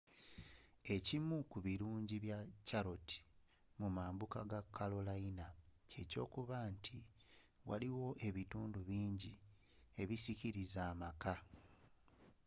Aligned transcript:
ekimu 0.95 1.37
ku 1.51 1.57
bilungi 1.65 2.15
bya 2.25 2.39
charlotte 2.67 3.13
mumambuka 3.79 4.39
ga 4.51 4.59
carolina 4.75 5.47
kye 5.89 6.01
kyokuba 6.11 6.57
nti 6.73 6.97
waliwo 7.67 8.07
ebintu 8.27 8.79
bingi 8.89 9.33
ebisikiliza 10.01 10.81
amaka 10.91 11.33